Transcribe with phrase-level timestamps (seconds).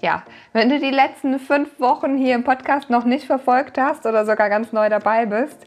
[0.00, 0.22] ja,
[0.52, 4.48] wenn du die letzten fünf Wochen hier im Podcast noch nicht verfolgt hast oder sogar
[4.48, 5.66] ganz neu dabei bist,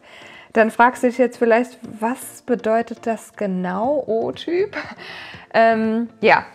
[0.54, 4.76] dann fragst du dich jetzt vielleicht, was bedeutet das genau, O-Typ?
[5.54, 6.46] Ähm, ja,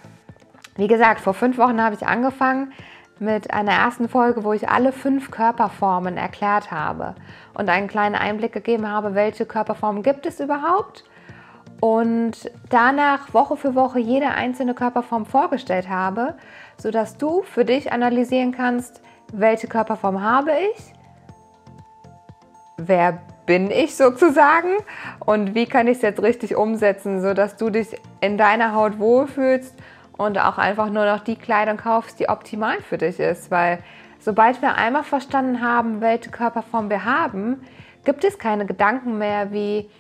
[0.77, 2.73] wie gesagt, vor fünf Wochen habe ich angefangen
[3.19, 7.15] mit einer ersten Folge, wo ich alle fünf Körperformen erklärt habe
[7.55, 11.05] und einen kleinen Einblick gegeben habe, welche Körperformen gibt es überhaupt
[11.83, 16.37] und danach Woche für Woche jede einzelne Körperform vorgestellt habe,
[16.77, 20.93] sodass du für dich analysieren kannst, welche Körperform habe ich,
[22.77, 24.77] wer bin ich sozusagen
[25.27, 27.89] und wie kann ich es jetzt richtig umsetzen, sodass du dich
[28.21, 29.75] in deiner Haut wohlfühlst
[30.17, 33.81] und auch einfach nur noch die Kleidung kaufst, die optimal für dich ist, weil
[34.21, 37.65] sobald wir einmal verstanden haben, welche Körperform wir haben,
[38.05, 39.91] gibt es keine Gedanken mehr wie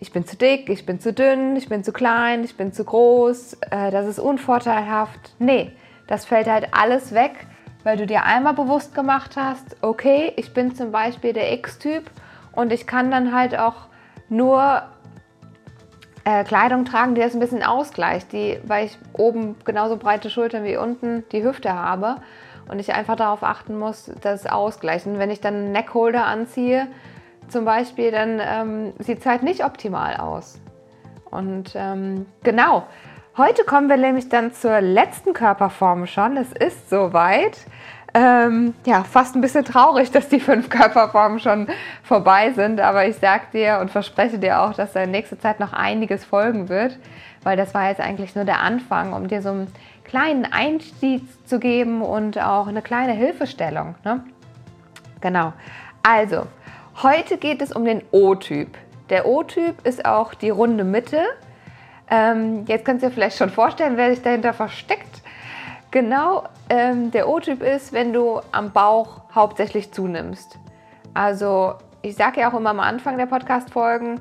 [0.00, 2.84] ich bin zu dick, ich bin zu dünn, ich bin zu klein, ich bin zu
[2.84, 5.34] groß, äh, das ist unvorteilhaft.
[5.38, 5.72] Nee,
[6.06, 7.32] das fällt halt alles weg,
[7.84, 12.10] weil du dir einmal bewusst gemacht hast, okay, ich bin zum Beispiel der X-Typ
[12.52, 13.88] und ich kann dann halt auch
[14.30, 14.82] nur
[16.24, 20.64] äh, Kleidung tragen, die das ein bisschen ausgleicht, die, weil ich oben genauso breite Schultern
[20.64, 22.16] wie unten die Hüfte habe
[22.68, 24.10] und ich einfach darauf achten muss,
[24.48, 25.06] ausgleicht.
[25.06, 26.88] Und wenn ich dann einen Neckholder anziehe,
[27.50, 30.60] zum Beispiel, dann ähm, sieht es halt nicht optimal aus.
[31.30, 32.86] Und ähm, genau,
[33.36, 36.36] heute kommen wir nämlich dann zur letzten Körperform schon.
[36.36, 37.58] Es ist soweit.
[38.12, 41.68] Ähm, ja, fast ein bisschen traurig, dass die fünf Körperformen schon
[42.02, 45.60] vorbei sind, aber ich sag dir und verspreche dir auch, dass da in nächster Zeit
[45.60, 46.98] noch einiges folgen wird,
[47.44, 49.72] weil das war jetzt eigentlich nur der Anfang, um dir so einen
[50.02, 53.94] kleinen Einstieg zu geben und auch eine kleine Hilfestellung.
[54.04, 54.24] Ne?
[55.20, 55.52] Genau.
[56.02, 56.46] Also,
[57.02, 58.76] Heute geht es um den O-Typ.
[59.08, 61.22] Der O-Typ ist auch die runde Mitte.
[62.10, 65.22] Ähm, jetzt du dir vielleicht schon vorstellen, wer sich dahinter versteckt.
[65.90, 70.58] Genau, ähm, der O-Typ ist, wenn du am Bauch hauptsächlich zunimmst.
[71.14, 71.72] Also,
[72.02, 74.20] ich sage ja auch immer am Anfang der Podcast-Folgen,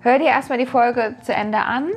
[0.00, 1.92] hör dir erstmal die Folge zu Ende an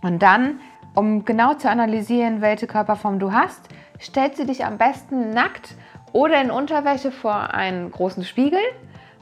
[0.00, 0.60] und dann,
[0.94, 3.60] um genau zu analysieren, welche Körperform du hast,
[4.00, 5.74] stellst du dich am besten nackt
[6.12, 8.60] oder in Unterwäsche vor einen großen Spiegel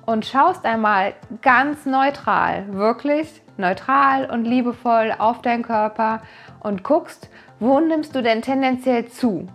[0.06, 6.22] und schaust einmal ganz neutral, wirklich neutral und liebevoll auf deinen Körper
[6.61, 7.28] und guckst,
[7.59, 9.49] wo nimmst du denn tendenziell zu?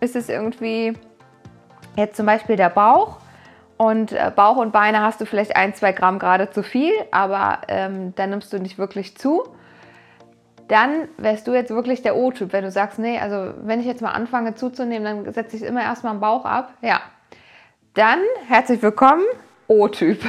[0.00, 0.94] Ist es irgendwie
[1.96, 3.18] jetzt zum Beispiel der Bauch
[3.76, 7.58] und äh, Bauch und Beine hast du vielleicht ein, zwei Gramm gerade zu viel, aber
[7.68, 9.44] ähm, dann nimmst du nicht wirklich zu.
[10.66, 14.02] Dann wärst du jetzt wirklich der O-Typ, wenn du sagst, nee, also wenn ich jetzt
[14.02, 16.72] mal anfange zuzunehmen, dann setze ich immer erstmal am Bauch ab.
[16.82, 17.00] Ja,
[17.94, 19.24] dann herzlich willkommen
[19.68, 20.20] O-Typ.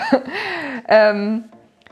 [0.88, 1.45] ähm,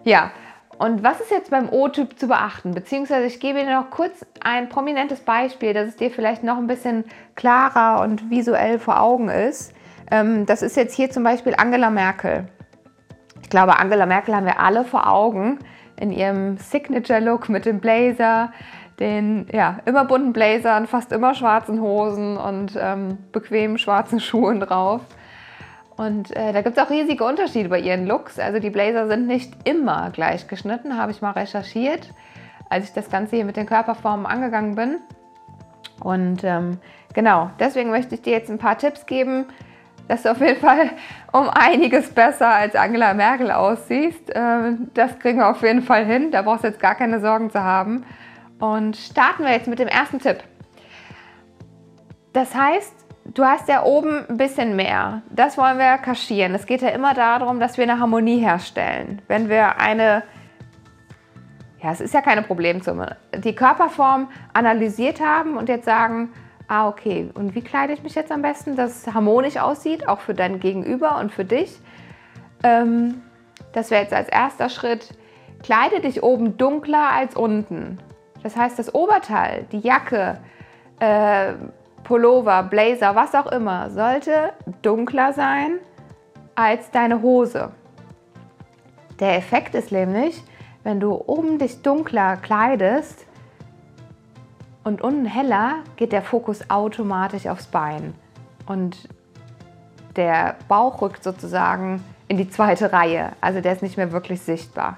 [0.04, 0.32] ja,
[0.78, 2.72] und was ist jetzt beim O-Typ zu beachten?
[2.72, 6.68] Beziehungsweise ich gebe dir noch kurz ein prominentes Beispiel, dass es dir vielleicht noch ein
[6.68, 9.74] bisschen klarer und visuell vor Augen ist.
[10.12, 12.48] Ähm, das ist jetzt hier zum Beispiel Angela Merkel.
[13.42, 15.60] Ich glaube, Angela Merkel haben wir alle vor Augen
[16.00, 18.52] in ihrem Signature-Look mit dem Blazer,
[19.00, 25.02] den ja, immer bunten Blazern, fast immer schwarzen Hosen und ähm, bequemen schwarzen Schuhen drauf.
[25.98, 28.40] Und äh, da gibt es auch riesige Unterschiede bei ihren Looks.
[28.40, 32.14] Also die Blazer sind nicht immer gleich geschnitten, habe ich mal recherchiert,
[32.70, 35.00] als ich das Ganze hier mit den Körperformen angegangen bin.
[36.00, 36.78] Und ähm,
[37.14, 39.46] genau, deswegen möchte ich dir jetzt ein paar Tipps geben,
[40.08, 40.92] dass du auf jeden Fall
[41.32, 44.32] um einiges besser als Angela Merkel aussiehst.
[44.36, 46.30] Ähm, das kriegen wir auf jeden Fall hin.
[46.30, 48.06] Da brauchst du jetzt gar keine Sorgen zu haben.
[48.60, 50.44] Und starten wir jetzt mit dem ersten Tipp.
[52.34, 55.22] Das heißt, Du hast ja oben ein bisschen mehr.
[55.30, 56.56] Das wollen wir kaschieren.
[56.56, 59.22] Es geht ja immer darum, dass wir eine Harmonie herstellen.
[59.28, 60.24] Wenn wir eine,
[61.82, 66.30] ja, es ist ja keine Problemsumme, die Körperform analysiert haben und jetzt sagen,
[66.68, 70.20] ah, okay, und wie kleide ich mich jetzt am besten, dass es harmonisch aussieht, auch
[70.20, 71.80] für dein Gegenüber und für dich.
[72.64, 73.22] Ähm,
[73.74, 75.10] das wäre jetzt als erster Schritt,
[75.64, 78.00] kleide dich oben dunkler als unten.
[78.44, 80.40] Das heißt, das Oberteil, die Jacke,
[81.00, 81.54] äh,
[82.08, 85.80] Pullover, Blazer, was auch immer, sollte dunkler sein
[86.56, 87.72] als deine Hose.
[89.20, 90.42] Der Effekt ist nämlich,
[90.86, 93.26] wenn du oben dich dunkler kleidest
[94.86, 98.16] und unten heller, geht der Fokus automatisch aufs Bein.
[98.68, 99.10] Und
[100.16, 103.34] der Bauch rückt sozusagen in die zweite Reihe.
[103.42, 104.96] Also der ist nicht mehr wirklich sichtbar.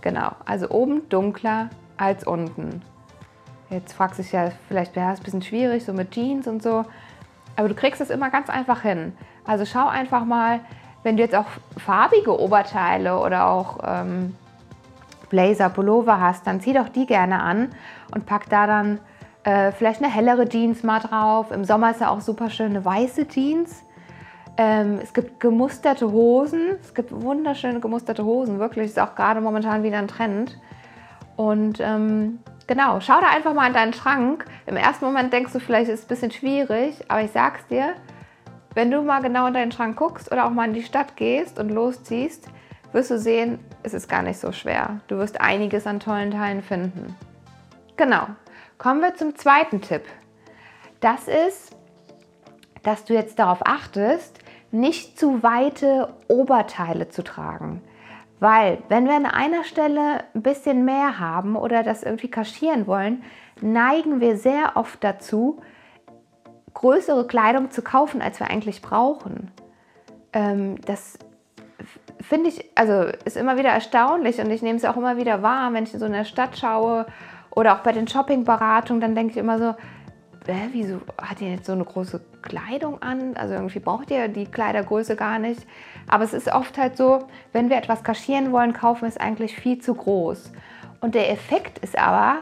[0.00, 2.82] Genau, also oben dunkler als unten.
[3.70, 6.62] Jetzt fragst du dich ja, vielleicht wäre es ein bisschen schwierig, so mit Jeans und
[6.62, 6.84] so.
[7.56, 9.12] Aber du kriegst es immer ganz einfach hin.
[9.44, 10.60] Also schau einfach mal,
[11.02, 14.34] wenn du jetzt auch farbige Oberteile oder auch ähm,
[15.28, 17.70] Blazer, Pullover hast, dann zieh doch die gerne an
[18.14, 19.00] und pack da dann
[19.44, 21.50] äh, vielleicht eine hellere Jeans mal drauf.
[21.50, 23.82] Im Sommer ist ja auch super schön eine weiße Jeans.
[24.56, 26.76] Ähm, es gibt gemusterte Hosen.
[26.82, 28.58] Es gibt wunderschöne gemusterte Hosen.
[28.58, 30.58] Wirklich, ist auch gerade momentan wieder ein Trend.
[31.36, 34.44] Und ähm, genau, schau da einfach mal in deinen Schrank.
[34.66, 37.94] Im ersten Moment denkst du vielleicht, ist es ein bisschen schwierig, aber ich sag's dir,
[38.74, 41.58] wenn du mal genau in deinen Schrank guckst oder auch mal in die Stadt gehst
[41.58, 42.48] und losziehst,
[42.92, 45.00] wirst du sehen, es ist gar nicht so schwer.
[45.08, 47.16] Du wirst einiges an tollen Teilen finden.
[47.96, 48.28] Genau.
[48.78, 50.02] Kommen wir zum zweiten Tipp.
[51.00, 51.76] Das ist,
[52.84, 54.38] dass du jetzt darauf achtest,
[54.70, 57.82] nicht zu weite Oberteile zu tragen.
[58.40, 63.22] Weil, wenn wir an einer Stelle ein bisschen mehr haben oder das irgendwie kaschieren wollen,
[63.60, 65.60] neigen wir sehr oft dazu,
[66.74, 69.50] größere Kleidung zu kaufen, als wir eigentlich brauchen.
[70.32, 71.18] Ähm, das
[72.20, 75.72] finde ich, also ist immer wieder erstaunlich und ich nehme es auch immer wieder wahr,
[75.72, 77.06] wenn ich so in der Stadt schaue
[77.50, 79.70] oder auch bei den Shoppingberatungen, dann denke ich immer so,
[80.46, 83.36] äh, wieso hat ihr jetzt so eine große Kleidung an?
[83.36, 85.66] Also irgendwie braucht ihr die Kleidergröße gar nicht.
[86.08, 89.54] Aber es ist oft halt so, wenn wir etwas kaschieren wollen, kaufen wir es eigentlich
[89.54, 90.52] viel zu groß.
[91.00, 92.38] Und der Effekt ist aber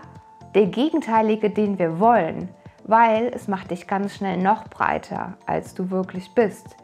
[0.54, 2.48] der gegenteilige, den wir wollen,
[2.84, 6.76] weil es macht dich ganz schnell noch breiter, als du wirklich bist.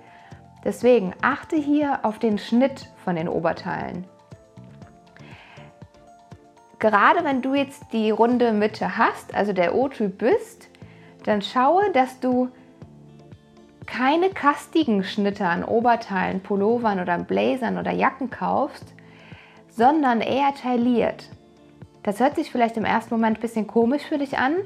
[0.64, 4.04] Deswegen achte hier auf den Schnitt von den Oberteilen.
[6.78, 10.68] Gerade wenn du jetzt die runde Mitte hast, also der O-Typ bist,
[11.24, 12.48] dann schaue, dass du
[13.86, 18.94] keine kastigen Schnitte an Oberteilen, Pullovern oder Blazern oder Jacken kaufst,
[19.68, 21.28] sondern eher tailliert.
[22.02, 24.56] Das hört sich vielleicht im ersten Moment ein bisschen komisch für dich an,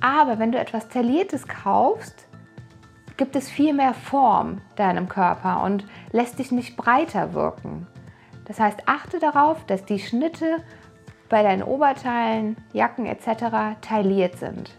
[0.00, 2.28] aber wenn du etwas tailliertes kaufst,
[3.16, 7.86] gibt es viel mehr Form deinem Körper und lässt dich nicht breiter wirken.
[8.46, 10.58] Das heißt, achte darauf, dass die Schnitte
[11.28, 13.80] bei deinen Oberteilen, Jacken etc.
[13.82, 14.70] tailliert sind.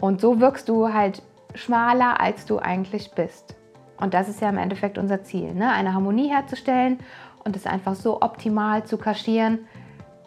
[0.00, 1.22] Und so wirkst du halt
[1.54, 3.54] schmaler, als du eigentlich bist.
[3.98, 5.70] Und das ist ja im Endeffekt unser Ziel, ne?
[5.70, 6.98] eine Harmonie herzustellen
[7.44, 9.66] und es einfach so optimal zu kaschieren,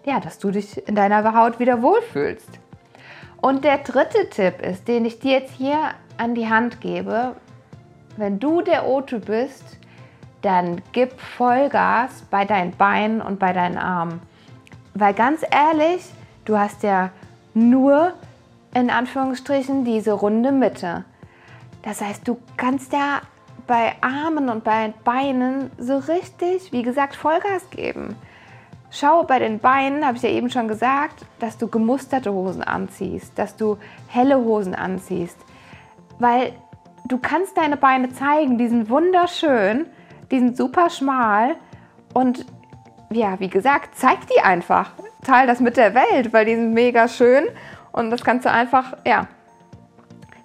[0.05, 2.59] ja, dass du dich in deiner Haut wieder wohlfühlst.
[3.41, 5.77] Und der dritte Tipp ist, den ich dir jetzt hier
[6.17, 7.35] an die Hand gebe,
[8.15, 9.63] wenn du der O-Typ bist,
[10.43, 14.21] dann gib Vollgas bei deinen Beinen und bei deinen Armen.
[14.93, 16.03] Weil ganz ehrlich,
[16.45, 17.09] du hast ja
[17.53, 18.13] nur
[18.73, 21.05] in Anführungsstrichen diese runde Mitte.
[21.83, 23.21] Das heißt, du kannst ja
[23.67, 28.15] bei Armen und bei Beinen so richtig, wie gesagt, Vollgas geben.
[28.89, 33.37] Schau bei den Beinen, habe ich ja eben schon gesagt, dass du gemusterte Hosen anziehst,
[33.37, 33.77] dass du
[34.07, 35.37] helle Hosen anziehst,
[36.19, 36.53] weil
[37.07, 39.87] du kannst deine Beine zeigen, die sind wunderschön,
[40.29, 41.55] die sind super schmal
[42.13, 42.45] und
[43.11, 44.91] ja, wie gesagt, zeig die einfach.
[45.23, 47.45] Teil das mit der Welt, weil die sind mega schön
[47.93, 49.27] und das kannst du einfach, ja,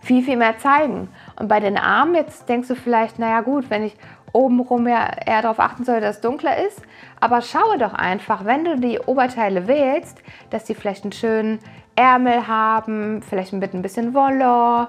[0.01, 1.09] viel, viel mehr zeigen.
[1.41, 3.97] Und bei den Armen, jetzt denkst du vielleicht, naja gut, wenn ich
[4.33, 6.81] obenrum ja eher darauf achten soll, dass es dunkler ist.
[7.21, 11.59] Aber schaue doch einfach, wenn du die Oberteile wählst, dass die vielleicht einen schönen
[11.97, 14.89] Ärmel haben, vielleicht mit ein bisschen Volant,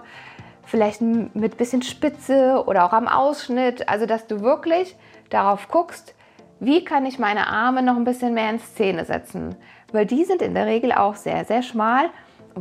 [0.64, 3.90] vielleicht mit ein bisschen Spitze oder auch am Ausschnitt.
[3.90, 4.96] Also, dass du wirklich
[5.30, 6.14] darauf guckst,
[6.60, 9.56] wie kann ich meine Arme noch ein bisschen mehr in Szene setzen.
[9.92, 12.10] Weil die sind in der Regel auch sehr, sehr schmal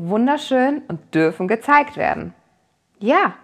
[0.06, 2.34] wunderschön und dürfen gezeigt werden.
[3.00, 3.34] Ja,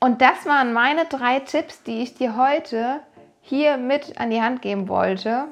[0.00, 3.00] und das waren meine drei Tipps, die ich dir heute
[3.40, 5.46] hier mit an die Hand geben wollte.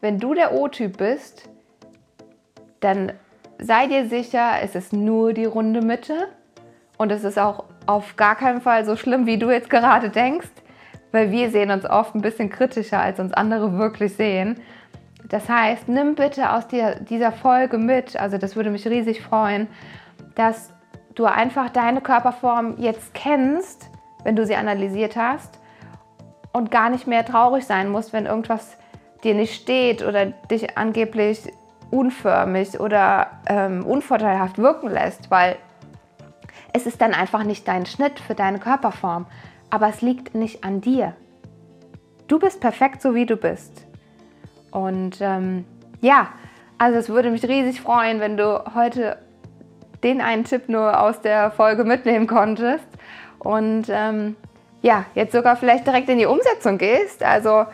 [0.00, 1.48] Wenn du der O-Typ bist,
[2.80, 3.12] dann
[3.58, 6.28] sei dir sicher, es ist nur die runde Mitte
[6.96, 10.50] und es ist auch auf gar keinen Fall so schlimm, wie du jetzt gerade denkst,
[11.12, 14.60] weil wir sehen uns oft ein bisschen kritischer, als uns andere wirklich sehen.
[15.28, 19.68] Das heißt, nimm bitte aus dieser Folge mit, also das würde mich riesig freuen,
[20.34, 20.72] dass
[21.14, 23.90] du einfach deine Körperform jetzt kennst,
[24.24, 25.58] wenn du sie analysiert hast
[26.52, 28.78] und gar nicht mehr traurig sein musst, wenn irgendwas
[29.24, 31.52] dir nicht steht oder dich angeblich
[31.90, 35.56] unförmig oder ähm, unvorteilhaft wirken lässt, weil
[36.72, 39.26] es ist dann einfach nicht dein Schnitt für deine Körperform.
[39.70, 41.14] Aber es liegt nicht an dir.
[42.26, 43.87] Du bist perfekt so, wie du bist.
[44.70, 45.64] Und ähm,
[46.00, 46.28] ja,
[46.78, 49.18] also es würde mich riesig freuen, wenn du heute
[50.02, 52.86] den einen Tipp nur aus der Folge mitnehmen konntest.
[53.40, 54.36] und ähm,
[54.82, 57.22] ja, jetzt sogar vielleicht direkt in die Umsetzung gehst.
[57.22, 57.66] Also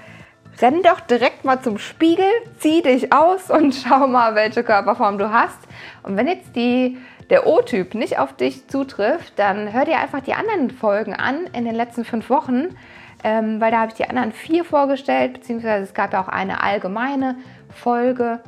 [0.60, 2.26] renn doch direkt mal zum Spiegel,
[2.58, 5.58] zieh dich aus und schau mal, welche Körperform du hast.
[6.02, 6.98] Und wenn jetzt die,
[7.30, 11.64] der O-Typ nicht auf dich zutrifft, dann hör dir einfach die anderen Folgen an in
[11.64, 12.76] den letzten fünf Wochen,
[13.24, 16.62] ähm, weil da habe ich die anderen vier vorgestellt, beziehungsweise es gab ja auch eine
[16.62, 17.36] allgemeine
[17.70, 18.40] Folge,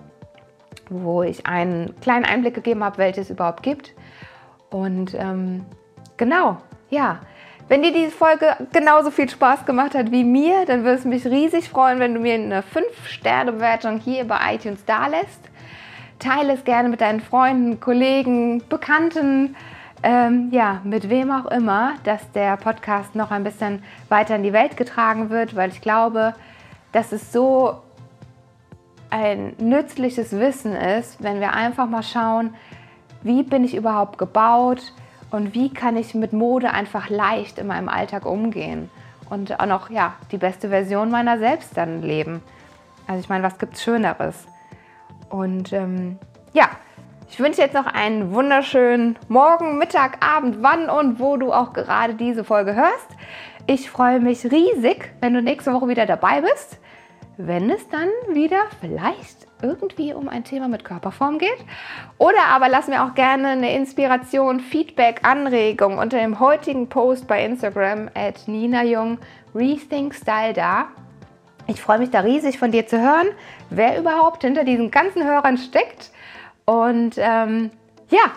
[0.91, 3.95] wo ich einen kleinen Einblick gegeben habe, welches es überhaupt gibt.
[4.71, 5.65] Und ähm,
[6.19, 6.59] genau,
[6.91, 7.21] ja.
[7.69, 11.27] Wenn dir diese Folge genauso viel Spaß gemacht hat wie mir, dann würde es mich
[11.27, 15.41] riesig freuen, wenn du mir eine 5-Sterne-Bewertung hier bei iTunes dalässt.
[16.21, 19.57] Teile es gerne mit deinen Freunden, Kollegen, Bekannten,
[20.03, 24.53] ähm, ja, mit wem auch immer, dass der Podcast noch ein bisschen weiter in die
[24.53, 26.35] Welt getragen wird, weil ich glaube,
[26.93, 27.83] dass es so
[29.11, 32.55] ein nützliches Wissen ist, wenn wir einfach mal schauen,
[33.23, 34.93] wie bin ich überhaupt gebaut,
[35.31, 38.91] und wie kann ich mit Mode einfach leicht in meinem Alltag umgehen
[39.29, 42.43] und auch noch ja, die beste Version meiner selbst dann leben.
[43.07, 44.47] Also ich meine, was gibt es Schöneres?
[45.29, 46.19] Und ähm,
[46.53, 46.71] ja,
[47.29, 52.15] ich wünsche jetzt noch einen wunderschönen Morgen, Mittag, Abend, wann und wo du auch gerade
[52.15, 53.09] diese Folge hörst.
[53.67, 56.79] Ich freue mich riesig, wenn du nächste Woche wieder dabei bist,
[57.37, 61.65] wenn es dann wieder vielleicht irgendwie um ein Thema mit Körperform geht.
[62.19, 67.45] Oder aber lass mir auch gerne eine Inspiration, Feedback, Anregung unter dem heutigen Post bei
[67.45, 69.19] Instagram at Nina Jung
[69.55, 70.87] Rethink Style da.
[71.67, 73.27] Ich freue mich da riesig von dir zu hören,
[73.71, 76.13] wer überhaupt hinter diesen ganzen Hörern steckt.
[76.67, 77.71] Und ähm,
[78.11, 78.33] ja,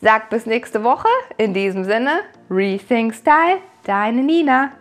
[0.00, 1.08] sag bis nächste Woche.
[1.36, 2.20] In diesem Sinne,
[2.50, 4.72] Rethink Style, deine Nina.